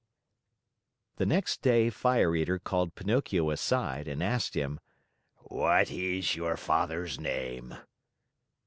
The 1.17 1.27
next 1.27 1.61
day 1.61 1.91
Fire 1.91 2.35
Eater 2.35 2.57
called 2.57 2.95
Pinocchio 2.95 3.51
aside 3.51 4.07
and 4.07 4.23
asked 4.23 4.55
him: 4.55 4.79
"What 5.43 5.91
is 5.91 6.35
your 6.35 6.57
father's 6.57 7.19
name?" 7.19 7.75